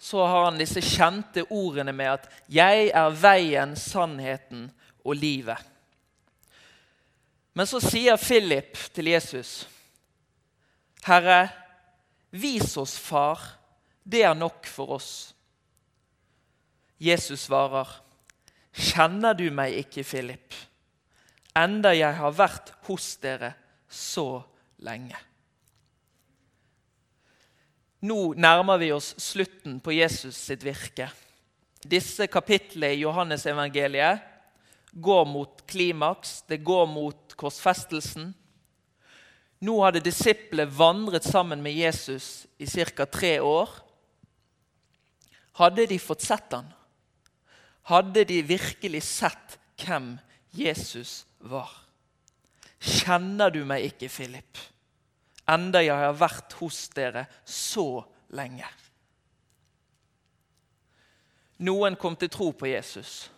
så 0.00 0.22
har 0.24 0.46
han 0.46 0.60
disse 0.60 0.80
kjente 0.80 1.44
ordene 1.52 1.92
med 1.92 2.08
at 2.08 2.30
'Jeg 2.48 2.88
er 2.94 3.10
veien, 3.10 3.76
sannheten 3.76 4.70
og 5.04 5.16
livet'. 5.16 5.66
Men 7.54 7.66
så 7.66 7.80
sier 7.80 8.16
Philip 8.16 8.78
til 8.94 9.04
Jesus, 9.04 9.68
'Herre, 11.04 11.48
vis 12.30 12.76
oss 12.76 12.98
Far. 12.98 13.58
Det 14.04 14.24
er 14.24 14.34
nok 14.34 14.66
for 14.66 14.86
oss.' 14.96 15.34
Jesus 17.00 17.40
svarer, 17.40 18.02
'Kjenner 18.72 19.32
du 19.32 19.50
meg 19.50 19.72
ikke, 19.74 20.02
Philip?' 20.04 20.69
Enda 21.56 21.92
jeg 21.96 22.14
har 22.18 22.36
vært 22.36 22.72
hos 22.86 23.16
dere 23.22 23.54
så 23.90 24.42
lenge. 24.84 25.18
Nå 28.00 28.32
nærmer 28.40 28.80
vi 28.80 28.92
oss 28.94 29.12
slutten 29.20 29.80
på 29.84 29.92
Jesus 29.92 30.38
sitt 30.38 30.64
virke. 30.64 31.10
Disse 31.84 32.26
kapitlene 32.32 32.94
i 32.94 33.02
Johannesevangeliet 33.02 34.22
går 34.92 35.26
mot 35.28 35.62
klimaks, 35.68 36.40
det 36.48 36.62
går 36.64 36.86
mot 36.88 37.36
korsfestelsen. 37.36 38.32
Nå 39.60 39.76
hadde 39.84 40.00
disiplene 40.04 40.70
vandret 40.72 41.26
sammen 41.28 41.60
med 41.62 41.76
Jesus 41.76 42.46
i 42.58 42.66
ca. 42.66 43.04
tre 43.04 43.38
år. 43.40 43.68
Hadde 45.60 45.86
de 45.86 45.98
fått 46.00 46.24
sett 46.24 46.52
han? 46.56 46.72
Hadde 47.90 48.24
de 48.24 48.40
virkelig 48.42 49.02
sett 49.04 49.58
hvem 49.84 50.14
Jesus 50.56 51.26
var. 51.40 51.70
Kjenner 52.80 53.52
du 53.52 53.62
meg 53.68 53.90
ikke, 53.90 54.08
Philip, 54.08 54.60
enda 55.50 55.82
jeg 55.84 55.96
har 55.96 56.16
vært 56.16 56.54
hos 56.60 56.86
dere 56.94 57.26
så 57.44 58.02
lenge? 58.36 58.68
Noen 61.60 61.96
kom 62.00 62.16
til 62.16 62.30
tro 62.32 62.50
på 62.56 62.70
Jesus. 62.70 63.28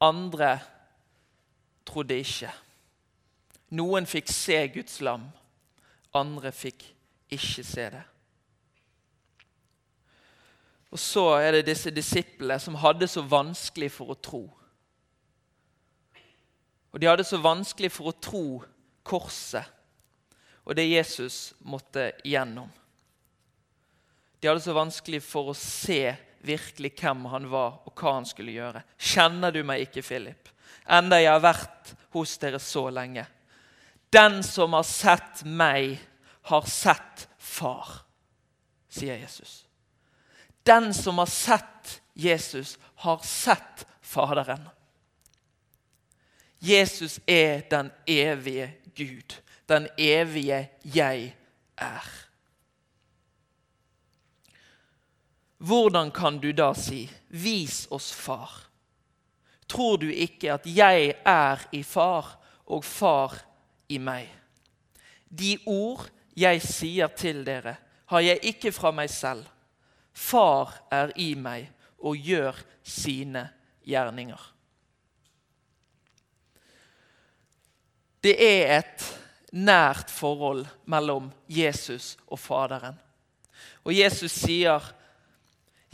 Andre 0.00 0.56
trodde 1.84 2.16
ikke. 2.16 2.52
Noen 3.76 4.08
fikk 4.08 4.30
se 4.32 4.56
Guds 4.72 5.00
lam, 5.04 5.26
andre 6.14 6.52
fikk 6.54 6.86
ikke 7.34 7.64
se 7.66 7.88
det. 7.92 8.02
Og 10.94 11.00
så 11.02 11.24
er 11.42 11.56
det 11.56 11.66
disse 11.66 11.90
disiplene 11.90 12.56
som 12.62 12.76
hadde 12.78 13.08
så 13.10 13.24
vanskelig 13.26 13.90
for 13.90 14.14
å 14.14 14.20
tro. 14.22 14.44
Og 16.94 17.02
de 17.02 17.10
hadde 17.10 17.26
så 17.26 17.40
vanskelig 17.42 17.90
for 17.90 18.12
å 18.12 18.18
tro 18.22 18.46
korset 19.04 19.74
og 20.64 20.76
det 20.78 20.86
Jesus 20.88 21.52
måtte 21.58 22.12
gjennom. 22.24 22.70
De 24.40 24.48
hadde 24.48 24.64
så 24.64 24.72
vanskelig 24.76 25.20
for 25.24 25.50
å 25.50 25.56
se 25.56 26.14
virkelig 26.44 26.92
hvem 27.00 27.24
han 27.32 27.48
var, 27.52 27.80
og 27.84 27.92
hva 27.96 28.18
han 28.18 28.26
skulle 28.28 28.54
gjøre. 28.54 28.82
Kjenner 29.00 29.52
du 29.52 29.62
meg 29.64 29.86
ikke, 29.86 30.04
Philip? 30.04 30.50
Enda 30.84 31.20
jeg 31.20 31.32
har 31.32 31.44
vært 31.44 31.94
hos 32.16 32.36
dere 32.40 32.60
så 32.60 32.86
lenge. 32.92 33.24
Den 34.12 34.42
som 34.46 34.76
har 34.76 34.84
sett 34.88 35.44
meg, 35.44 35.96
har 36.48 36.68
sett 36.68 37.28
Far, 37.44 37.90
sier 38.88 39.18
Jesus. 39.20 39.64
Den 40.64 40.92
som 40.96 41.20
har 41.20 41.28
sett 41.30 41.98
Jesus, 42.16 42.76
har 43.04 43.20
sett 43.24 43.84
Faderen. 44.04 44.64
Jesus 46.64 47.20
er 47.26 47.60
den 47.68 47.90
evige 48.06 48.74
Gud, 48.96 49.40
den 49.68 49.88
evige 49.98 50.68
jeg 50.84 51.34
er. 51.76 52.24
Hvordan 55.58 56.10
kan 56.10 56.38
du 56.38 56.52
da 56.52 56.72
si 56.74 57.10
'vis 57.28 57.86
oss 57.90 58.12
Far'? 58.12 58.68
Tror 59.68 59.96
du 59.96 60.08
ikke 60.08 60.52
at 60.52 60.66
jeg 60.66 61.14
er 61.24 61.68
i 61.72 61.82
Far 61.82 62.40
og 62.66 62.84
Far 62.84 63.44
i 63.88 63.98
meg? 63.98 64.28
De 65.38 65.58
ord 65.66 66.08
jeg 66.36 66.62
sier 66.62 67.06
til 67.06 67.46
dere, 67.46 67.76
har 68.06 68.20
jeg 68.20 68.38
ikke 68.42 68.72
fra 68.72 68.90
meg 68.90 69.10
selv. 69.10 69.44
Far 70.12 70.82
er 70.90 71.12
i 71.16 71.34
meg 71.34 71.70
og 71.98 72.16
gjør 72.16 72.60
sine 72.82 73.48
gjerninger. 73.86 74.53
Det 78.24 78.34
er 78.40 78.78
et 78.78 79.06
nært 79.52 80.08
forhold 80.08 80.64
mellom 80.88 81.28
Jesus 81.50 82.14
og 82.24 82.40
Faderen. 82.40 82.96
Og 83.84 83.92
Jesus 83.92 84.32
sier 84.32 84.92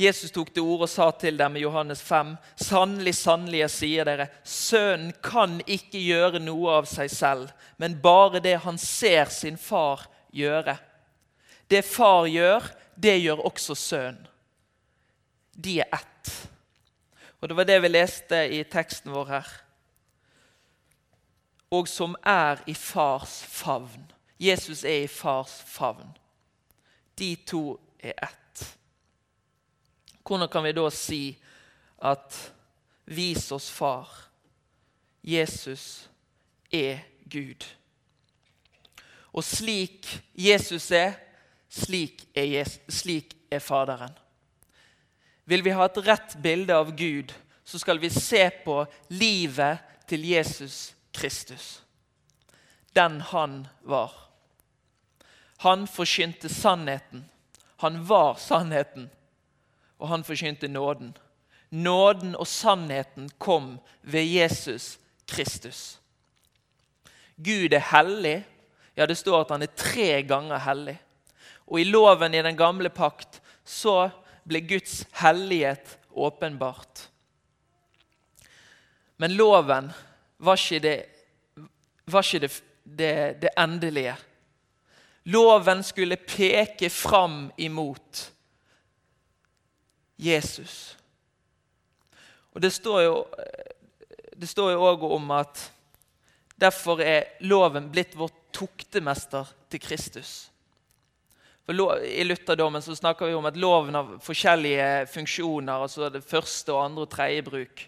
Jesus 0.00 0.30
tok 0.32 0.48
til 0.54 0.64
orde 0.64 0.86
og 0.86 0.88
sa 0.88 1.10
til 1.12 1.36
dem 1.36 1.58
i 1.58 1.64
Johannes 1.66 2.00
5.: 2.06 2.36
Sannelig, 2.56 3.12
sannelig, 3.18 3.58
jeg 3.58 3.72
sier 3.74 4.08
dere, 4.08 4.28
sønnen 4.48 5.10
kan 5.20 5.58
ikke 5.66 6.00
gjøre 6.00 6.40
noe 6.40 6.78
av 6.78 6.88
seg 6.88 7.10
selv, 7.12 7.50
men 7.76 7.98
bare 8.00 8.40
det 8.40 8.54
han 8.64 8.78
ser 8.80 9.28
sin 9.34 9.58
far 9.60 10.06
gjøre. 10.32 10.78
Det 11.68 11.82
far 11.84 12.30
gjør, 12.30 12.70
det 12.96 13.18
gjør 13.20 13.44
også 13.50 13.76
sønnen. 13.76 14.24
De 15.52 15.80
er 15.82 15.90
ett. 15.92 16.32
Og 17.42 17.48
Det 17.48 17.56
var 17.56 17.68
det 17.68 17.82
vi 17.82 17.88
leste 17.88 18.46
i 18.56 18.62
teksten 18.64 19.12
vår 19.12 19.28
her 19.34 19.50
og 21.70 21.88
som 21.88 22.16
er 22.26 22.62
i 22.66 22.74
fars 22.74 23.42
favn. 23.46 24.12
Jesus 24.40 24.84
er 24.84 25.04
i 25.04 25.06
fars 25.06 25.62
favn. 25.66 26.16
De 27.18 27.36
to 27.46 27.80
er 27.98 28.12
ett. 28.22 28.78
Hvordan 30.26 30.48
kan 30.48 30.64
vi 30.64 30.72
da 30.72 30.90
si 30.90 31.38
at 32.02 32.52
'vis 33.06 33.52
oss 33.52 33.70
Far'? 33.70 34.28
Jesus 35.24 36.10
er 36.72 36.98
Gud. 37.30 37.66
Og 39.32 39.44
slik 39.44 40.22
Jesus 40.34 40.90
er, 40.90 41.12
slik 41.68 42.28
er, 42.34 42.44
Jesus, 42.44 42.80
slik 42.88 43.36
er 43.50 43.58
Faderen. 43.58 44.14
Vil 45.44 45.64
vi 45.64 45.70
ha 45.70 45.84
et 45.84 46.06
rett 46.06 46.36
bilde 46.42 46.74
av 46.74 46.96
Gud, 46.96 47.32
så 47.64 47.78
skal 47.78 48.00
vi 48.00 48.08
se 48.10 48.50
på 48.64 48.86
livet 49.08 49.78
til 50.08 50.24
Jesus 50.28 50.94
Kristus. 51.20 51.82
Den 52.92 53.20
han 53.20 53.68
var. 53.82 54.12
Han 55.56 55.86
forkynte 55.86 56.48
sannheten. 56.48 57.24
Han 57.76 58.04
var 58.08 58.34
sannheten, 58.34 59.10
og 59.98 60.08
han 60.08 60.24
forkynte 60.24 60.68
nåden. 60.68 61.12
Nåden 61.68 62.34
og 62.36 62.46
sannheten 62.46 63.28
kom 63.38 63.78
ved 64.00 64.24
Jesus 64.24 64.98
Kristus. 65.26 66.00
Gud 67.36 67.72
er 67.72 67.84
hellig. 67.92 68.44
Ja, 68.96 69.06
det 69.06 69.18
står 69.18 69.44
at 69.44 69.52
han 69.52 69.62
er 69.62 69.76
tre 69.76 70.22
ganger 70.22 70.58
hellig. 70.64 70.96
Og 71.66 71.80
i 71.80 71.84
loven 71.84 72.34
i 72.34 72.42
den 72.42 72.56
gamle 72.56 72.88
pakt 72.88 73.42
så 73.64 74.10
ble 74.48 74.60
Guds 74.64 75.04
hellighet 75.20 75.98
åpenbart. 76.10 77.08
Men 79.16 79.36
loven 79.36 79.92
var 80.40 80.56
ikke 80.56 80.82
det, 80.84 80.96
var 82.08 82.24
ikke 82.24 82.40
det, 82.46 82.52
det, 82.84 83.12
det 83.42 83.52
endelige. 83.58 84.16
Loven 85.28 85.82
skulle 85.84 86.16
peke 86.16 86.90
fram 86.90 87.50
imot 87.60 88.30
Jesus. 90.16 90.96
Og 92.52 92.62
Det 92.62 92.72
står 92.72 93.02
jo 93.04 93.26
det 94.40 94.56
òg 94.56 95.04
om 95.04 95.30
at 95.36 95.60
derfor 96.60 97.02
er 97.04 97.36
loven 97.44 97.90
blitt 97.92 98.16
vår 98.16 98.32
tuktemester 98.52 99.48
til 99.70 99.80
Kristus. 99.80 100.50
For 101.64 101.76
I 102.02 102.24
lutherdommen 102.24 102.82
så 102.82 102.96
snakker 102.96 103.28
vi 103.28 103.36
om 103.36 103.46
at 103.46 103.56
loven 103.60 103.94
har 103.94 104.16
forskjellige 104.24 105.06
funksjoner. 105.12 105.82
altså 105.82 106.08
det 106.08 106.24
Første, 106.24 106.72
og 106.72 106.84
andre 106.84 107.02
og 107.02 107.10
tredje 107.10 107.42
bruk. 107.42 107.84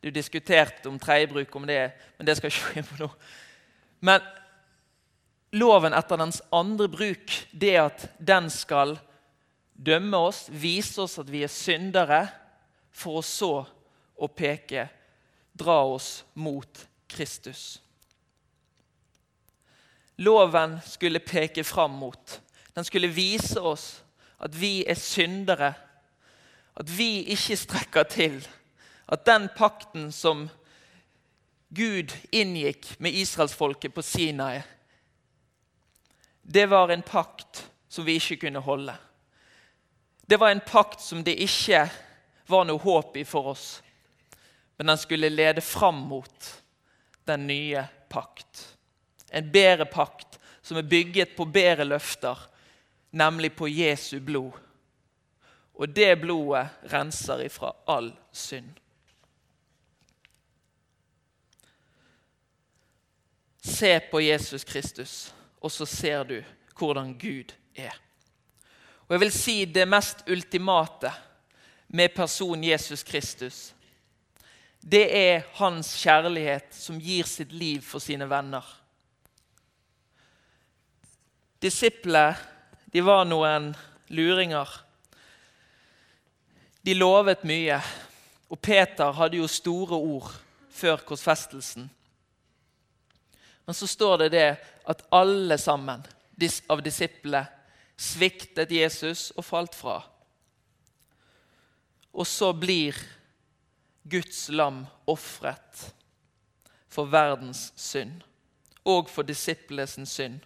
Du 0.00 0.10
diskuterte 0.10 0.88
om 0.88 0.98
tredjebruk, 0.98 1.54
om 1.56 1.66
det, 1.68 1.92
men 2.18 2.26
det 2.26 2.36
skal 2.36 2.48
jeg 2.48 2.56
ikke 2.56 2.72
gå 2.72 2.80
inn 2.80 2.88
på 2.88 3.00
nå. 3.02 3.08
Men 4.08 4.24
loven 5.52 5.96
etter 5.96 6.20
dens 6.20 6.40
andre 6.54 6.88
bruk, 6.88 7.34
det 7.52 7.74
at 7.82 8.06
den 8.18 8.48
skal 8.52 8.96
dømme 9.74 10.16
oss, 10.30 10.46
vise 10.52 11.02
oss 11.04 11.18
at 11.20 11.28
vi 11.32 11.44
er 11.44 11.52
syndere, 11.52 12.24
for 12.90 13.20
å 13.20 13.24
så 13.24 13.52
å 14.20 14.28
peke, 14.28 14.88
dra 15.56 15.78
oss 15.88 16.24
mot 16.34 16.86
Kristus. 17.10 17.80
loven 20.20 20.78
skulle 20.84 21.18
peke 21.24 21.64
fram 21.64 21.90
mot. 21.96 22.40
Den 22.74 22.84
skulle 22.84 23.08
vise 23.08 23.60
oss 23.60 24.02
at 24.40 24.52
vi 24.60 24.84
er 24.84 24.94
syndere, 24.94 25.72
at 26.76 26.98
vi 26.98 27.24
ikke 27.32 27.56
strekker 27.56 28.02
til. 28.02 28.36
At 29.10 29.24
den 29.26 29.48
pakten 29.56 30.12
som 30.14 30.48
Gud 31.68 32.12
inngikk 32.30 32.92
med 32.98 33.14
israelsfolket 33.14 33.94
på 33.94 34.02
Sinai, 34.02 34.60
det 36.42 36.66
var 36.66 36.88
en 36.88 37.02
pakt 37.02 37.70
som 37.88 38.06
vi 38.06 38.16
ikke 38.18 38.36
kunne 38.46 38.62
holde. 38.62 38.94
Det 40.26 40.38
var 40.38 40.50
en 40.50 40.62
pakt 40.66 41.00
som 41.02 41.24
det 41.26 41.34
ikke 41.42 41.84
var 42.46 42.66
noe 42.66 42.78
håp 42.78 43.16
i 43.18 43.24
for 43.26 43.52
oss. 43.52 43.68
Men 44.78 44.92
den 44.92 44.98
skulle 44.98 45.30
lede 45.30 45.60
fram 45.60 46.06
mot 46.10 46.50
den 47.26 47.46
nye 47.46 47.84
pakt. 48.08 48.64
En 49.30 49.50
bedre 49.52 49.86
pakt 49.86 50.38
som 50.62 50.78
er 50.78 50.86
bygget 50.90 51.36
på 51.36 51.44
bedre 51.44 51.84
løfter, 51.84 52.38
nemlig 53.10 53.52
på 53.58 53.68
Jesu 53.68 54.20
blod. 54.20 54.54
Og 55.74 55.88
det 55.94 56.14
blodet 56.22 56.68
renser 56.92 57.46
ifra 57.46 57.72
all 57.86 58.12
synd. 58.32 58.79
Se 63.70 64.00
på 64.10 64.20
Jesus 64.20 64.64
Kristus, 64.64 65.34
og 65.60 65.70
så 65.72 65.86
ser 65.86 66.24
du 66.26 66.38
hvordan 66.78 67.12
Gud 67.18 67.52
er. 67.76 67.94
Og 69.06 69.14
jeg 69.14 69.20
vil 69.20 69.32
si 69.34 69.56
det 69.64 69.88
mest 69.88 70.24
ultimate 70.30 71.12
med 71.88 72.14
personen 72.14 72.64
Jesus 72.64 73.02
Kristus. 73.02 73.72
Det 74.80 75.04
er 75.16 75.42
hans 75.58 75.92
kjærlighet 76.00 76.70
som 76.74 77.00
gir 77.00 77.26
sitt 77.28 77.52
liv 77.52 77.82
for 77.84 78.00
sine 78.00 78.28
venner. 78.30 78.64
Disiplene 81.60 82.38
de 82.92 83.02
var 83.04 83.26
noen 83.28 83.74
luringer. 84.08 84.70
De 86.86 86.94
lovet 86.96 87.44
mye, 87.44 87.76
og 88.50 88.58
Peter 88.58 89.12
hadde 89.14 89.38
jo 89.38 89.46
store 89.50 89.98
ord 89.98 90.30
før 90.72 91.02
korsfestelsen. 91.06 91.90
Men 93.70 93.74
så 93.74 93.86
står 93.86 94.18
det 94.18 94.28
det 94.28 94.56
at 94.84 95.02
alle 95.14 95.54
sammen 95.58 96.00
av 96.66 96.80
disiplene 96.82 97.44
sviktet 97.94 98.72
Jesus 98.74 99.28
og 99.38 99.46
falt 99.46 99.76
fra. 99.78 100.00
Og 102.10 102.26
så 102.26 102.48
blir 102.50 102.98
Guds 104.02 104.48
lam 104.50 104.82
ofret 105.06 105.84
for 106.90 107.14
verdens 107.14 107.68
synd 107.78 108.26
og 108.82 109.06
for 109.06 109.22
disiplenes 109.22 109.94
synd. 110.10 110.42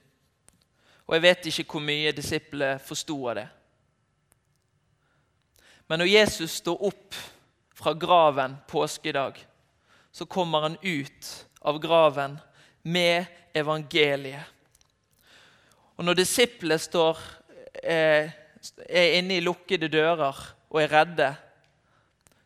Og 1.09 1.17
jeg 1.17 1.29
vet 1.31 1.49
ikke 1.49 1.71
hvor 1.73 1.89
mye 1.89 2.13
disiplene 2.13 2.77
forsto 2.77 3.21
av 3.33 3.41
det. 3.41 3.51
Men 5.89 6.05
når 6.05 6.13
Jesus 6.13 6.61
står 6.61 6.91
opp 6.93 7.23
fra 7.73 7.97
graven 7.97 8.61
påskedag, 8.69 9.47
så 10.13 10.29
kommer 10.29 10.69
han 10.69 10.83
ut 10.83 11.47
av 11.65 11.81
graven 11.81 12.43
med 12.85 13.27
evangeliet. 13.55 14.53
Og 15.97 16.05
når 16.05 16.19
disiplene 16.19 16.79
står 16.79 17.19
Eh, 17.85 18.31
er 18.89 19.19
inne 19.19 19.37
i 19.37 19.43
lukkede 19.45 19.91
dører 19.93 20.39
og 20.71 20.79
er 20.81 20.93
redde, 20.93 21.35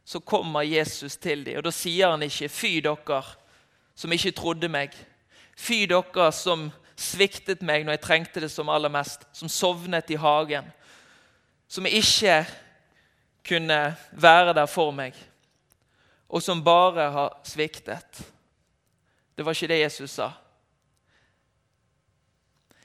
så 0.05 0.19
kommer 0.21 0.67
Jesus 0.67 1.17
til 1.17 1.45
dem. 1.47 1.59
Og 1.61 1.65
da 1.65 1.71
sier 1.71 2.11
han 2.11 2.23
ikke 2.23 2.49
'fy 2.49 2.81
dere 2.83 3.23
som 3.95 4.13
ikke 4.13 4.33
trodde 4.33 4.69
meg'. 4.69 4.97
'Fy 5.57 5.87
dere 5.87 6.33
som 6.33 6.73
sviktet 6.97 7.63
meg 7.63 7.85
når 7.85 7.93
jeg 7.93 8.01
trengte 8.01 8.41
det 8.41 8.51
som 8.51 8.69
aller 8.69 8.89
mest', 8.89 9.27
som 9.33 9.49
sovnet 9.49 10.11
i 10.11 10.15
hagen. 10.15 10.65
Som 11.69 11.87
ikke 11.87 12.47
kunne 13.49 13.97
være 14.13 14.55
der 14.55 14.67
for 14.67 14.91
meg, 14.91 15.15
og 16.29 16.43
som 16.43 16.65
bare 16.65 17.11
har 17.11 17.41
sviktet. 17.45 18.33
Det 19.39 19.45
var 19.47 19.55
ikke 19.55 19.69
det 19.71 19.79
Jesus 19.79 20.11
sa. 20.11 20.33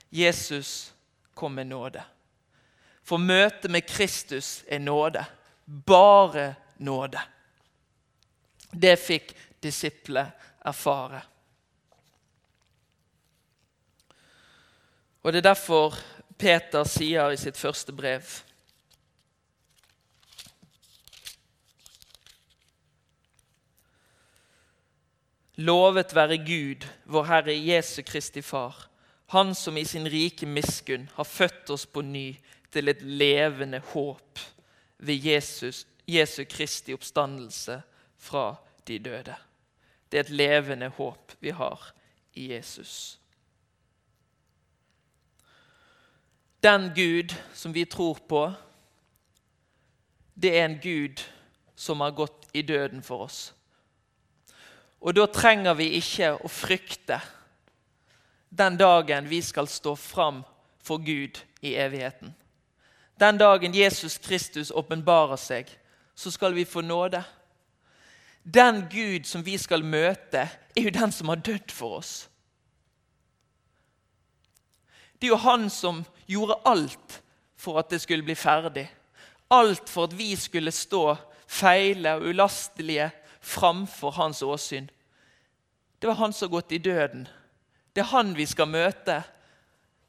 Jesus 0.09 0.93
kom 1.33 1.55
med 1.57 1.65
nåde. 1.65 2.03
For 3.01 3.17
møtet 3.17 3.71
med 3.71 3.87
Kristus 3.89 4.61
er 4.67 4.77
nåde. 4.79 5.25
Bare 5.65 6.53
nåde. 6.77 7.21
Det 8.69 8.99
fikk 9.01 9.33
disiplet 9.65 10.29
erfare. 10.61 11.23
Og 15.23 15.33
Det 15.33 15.41
er 15.41 15.49
derfor 15.49 15.97
Peter 16.37 16.83
sier 16.83 17.33
i 17.33 17.41
sitt 17.41 17.57
første 17.57 17.97
brev 17.97 18.21
Lovet 25.55 26.15
være 26.15 26.37
Gud, 26.37 26.87
vår 27.05 27.23
Herre 27.23 27.53
Jesu 27.53 28.01
Kristi 28.01 28.41
Far, 28.41 28.89
Han 29.25 29.55
som 29.55 29.77
i 29.77 29.83
sin 29.85 30.05
rike 30.05 30.45
miskunn 30.45 31.09
har 31.13 31.23
født 31.23 31.69
oss 31.69 31.85
på 31.85 32.01
ny 32.01 32.35
til 32.71 32.89
et 32.89 33.01
levende 33.01 33.79
håp 33.93 34.39
ved 34.97 35.25
Jesus, 35.25 35.87
Jesu 36.07 36.43
Kristi 36.49 36.93
oppstandelse 36.93 37.81
fra 38.17 38.55
de 38.87 38.99
døde. 38.99 39.35
Det 40.11 40.17
er 40.17 40.23
et 40.23 40.29
levende 40.29 40.89
håp 40.89 41.31
vi 41.39 41.49
har 41.49 41.93
i 42.33 42.51
Jesus. 42.53 43.19
Den 46.63 46.91
Gud 46.95 47.33
som 47.53 47.73
vi 47.73 47.85
tror 47.85 48.19
på, 48.29 48.51
det 50.35 50.57
er 50.59 50.65
en 50.65 50.79
Gud 50.83 51.23
som 51.75 52.01
har 52.01 52.11
gått 52.11 52.47
i 52.53 52.61
døden 52.61 53.03
for 53.03 53.25
oss. 53.25 53.53
Og 55.03 55.15
da 55.15 55.25
trenger 55.27 55.75
vi 55.75 55.89
ikke 55.99 56.31
å 56.39 56.49
frykte 56.51 57.19
den 58.53 58.77
dagen 58.79 59.27
vi 59.27 59.41
skal 59.43 59.67
stå 59.67 59.95
fram 59.99 60.43
for 60.83 61.03
Gud 61.03 61.41
i 61.61 61.73
evigheten. 61.75 62.31
Den 63.19 63.37
dagen 63.37 63.75
Jesus 63.75 64.17
Kristus 64.17 64.71
åpenbarer 64.71 65.39
seg, 65.39 65.67
så 66.15 66.31
skal 66.31 66.55
vi 66.55 66.65
få 66.65 66.81
nåde. 66.81 67.23
Den 68.43 68.85
Gud 68.91 69.27
som 69.27 69.43
vi 69.45 69.57
skal 69.57 69.83
møte, 69.83 70.47
er 70.75 70.87
jo 70.87 70.93
den 70.93 71.11
som 71.11 71.31
har 71.31 71.41
dødd 71.43 71.71
for 71.71 71.99
oss. 71.99 72.13
Det 75.19 75.27
er 75.27 75.35
jo 75.35 75.43
han 75.43 75.69
som 75.71 76.03
gjorde 76.27 76.59
alt 76.67 77.19
for 77.55 77.79
at 77.79 77.91
det 77.91 78.01
skulle 78.03 78.25
bli 78.27 78.35
ferdig. 78.35 78.87
Alt 79.51 79.89
for 79.89 80.07
at 80.09 80.17
vi 80.17 80.33
skulle 80.35 80.71
stå 80.71 81.15
feile 81.47 82.17
og 82.17 82.27
ulastelige 82.33 83.11
framfor 83.43 84.11
hans 84.11 84.41
åsyn. 84.41 84.89
Det 85.99 86.07
var 86.07 86.15
han 86.15 86.33
som 86.33 86.47
har 86.47 86.51
gått 86.51 86.71
i 86.71 86.77
døden. 86.77 87.27
Det 87.93 88.01
er 88.01 88.11
han 88.15 88.33
vi 88.35 88.45
skal 88.45 88.67
møte 88.71 89.21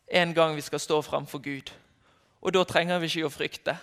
en 0.07 0.35
gang 0.35 0.55
vi 0.57 0.62
skal 0.62 0.81
stå 0.81 1.01
framfor 1.03 1.42
Gud. 1.42 1.73
Og 2.40 2.55
da 2.55 2.62
trenger 2.64 3.01
vi 3.03 3.11
ikke 3.11 3.27
å 3.27 3.33
frykte. 3.33 3.75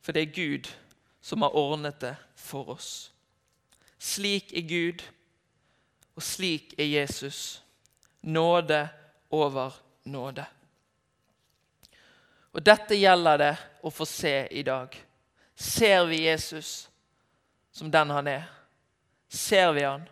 For 0.00 0.14
det 0.14 0.22
er 0.22 0.36
Gud 0.36 0.70
som 1.20 1.42
har 1.42 1.56
ordnet 1.56 1.98
det 2.00 2.14
for 2.38 2.70
oss. 2.76 3.10
Slik 3.98 4.52
er 4.54 4.68
Gud, 4.68 5.02
og 6.14 6.22
slik 6.22 6.74
er 6.78 6.86
Jesus. 6.86 7.62
Nåde 8.22 8.86
over 9.30 9.74
nåde. 10.04 10.46
Og 12.52 12.64
Dette 12.64 12.96
gjelder 12.96 13.38
det 13.38 13.52
å 13.82 13.90
få 13.90 14.06
se 14.08 14.46
i 14.50 14.62
dag. 14.62 14.94
Ser 15.58 16.06
vi 16.06 16.22
Jesus 16.22 16.90
som 17.70 17.90
den 17.90 18.10
han 18.10 18.26
er? 18.26 18.44
Ser 19.28 19.72
vi 19.72 19.82
han? 19.82 20.04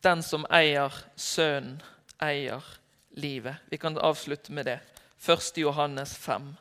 Den 0.00 0.22
som 0.24 0.46
eier 0.48 0.96
Sønnen, 1.14 1.82
eier 2.24 2.64
livet. 3.20 3.60
Vi 3.68 3.78
kan 3.78 3.98
avslutte 3.98 4.52
med 4.52 4.66
det. 4.66 4.80
1. 5.28 5.56
Johannes 5.60 6.16
5. 6.16 6.54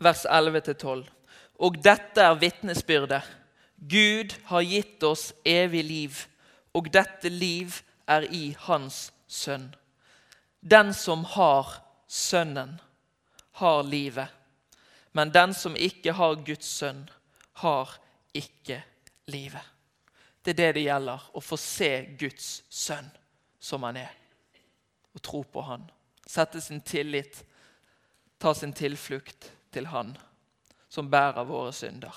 Vers 0.00 0.24
11-12. 0.24 1.04
Og 1.60 1.76
dette 1.84 2.24
er 2.24 2.38
vitnesbyrdet. 2.40 3.26
Gud 3.80 4.32
har 4.48 4.64
gitt 4.64 5.04
oss 5.04 5.30
evig 5.44 5.84
liv, 5.84 6.16
og 6.76 6.88
dette 6.92 7.28
liv 7.28 7.80
er 8.08 8.24
i 8.32 8.54
Hans 8.66 9.10
sønn. 9.28 9.70
Den 10.60 10.92
som 10.96 11.24
har 11.36 11.78
Sønnen, 12.10 12.80
har 13.60 13.82
livet. 13.82 14.28
Men 15.12 15.30
den 15.30 15.54
som 15.54 15.76
ikke 15.76 16.12
har 16.16 16.40
Guds 16.46 16.66
sønn, 16.66 17.04
har 17.62 17.92
ikke 18.34 18.80
livet. 19.30 19.62
Det 20.44 20.54
er 20.54 20.58
det 20.58 20.74
det 20.74 20.84
gjelder, 20.88 21.28
å 21.36 21.40
få 21.44 21.58
se 21.60 21.92
Guds 22.18 22.48
sønn 22.72 23.06
som 23.60 23.84
han 23.84 24.00
er, 24.00 24.10
og 25.14 25.22
tro 25.22 25.44
på 25.44 25.62
han. 25.68 25.84
Sette 26.26 26.60
sin 26.64 26.80
tillit, 26.80 27.44
ta 28.40 28.54
sin 28.56 28.72
tilflukt 28.72 29.50
til 29.72 29.86
han 29.86 30.16
som 30.90 31.10
bærer 31.10 31.46
våre 31.46 31.72
synder. 31.72 32.14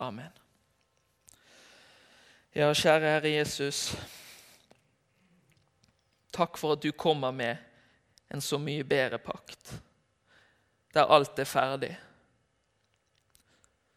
Amen. 0.00 0.32
Ja, 2.56 2.72
kjære 2.72 3.10
Herre 3.12 3.32
Jesus. 3.34 3.90
Takk 6.32 6.56
for 6.56 6.76
at 6.76 6.82
du 6.84 6.92
kommer 6.92 7.30
med 7.32 7.56
en 8.32 8.40
så 8.40 8.58
mye 8.58 8.84
bedre 8.84 9.18
pakt, 9.18 9.74
der 10.94 11.12
alt 11.12 11.38
er 11.38 11.48
ferdig, 11.48 11.92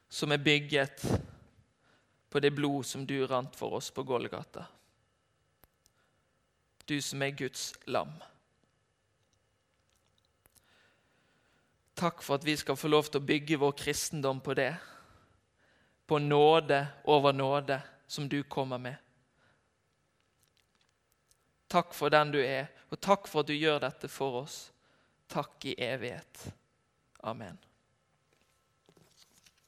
som 0.10 0.32
er 0.32 0.44
bygget 0.44 1.04
på 2.30 2.40
det 2.40 2.52
blod 2.56 2.84
som 2.84 3.06
du 3.08 3.16
rant 3.28 3.56
for 3.56 3.80
oss 3.80 3.92
på 3.92 4.04
Golgata. 4.04 4.66
Du 6.90 7.02
som 7.02 7.22
er 7.22 7.36
Guds 7.38 7.74
lam. 7.88 8.12
Takk 12.00 12.22
for 12.24 12.40
at 12.40 12.46
vi 12.48 12.56
skal 12.58 12.78
få 12.80 12.88
lov 12.88 13.10
til 13.10 13.20
å 13.20 13.28
bygge 13.28 13.60
vår 13.60 13.74
kristendom 13.76 14.40
på 14.40 14.56
det. 14.56 14.72
På 16.08 16.20
nåde 16.24 16.80
over 17.04 17.36
nåde 17.36 17.82
som 18.08 18.30
du 18.30 18.40
kommer 18.44 18.80
med. 18.80 18.96
Takk 21.68 21.92
for 21.94 22.10
den 22.10 22.32
du 22.32 22.40
er, 22.40 22.72
og 22.90 23.02
takk 23.04 23.28
for 23.28 23.44
at 23.44 23.52
du 23.52 23.54
gjør 23.54 23.84
dette 23.84 24.08
for 24.10 24.46
oss. 24.46 24.62
Takk 25.30 25.68
i 25.70 25.76
evighet. 25.76 26.48
Amen. 27.20 27.60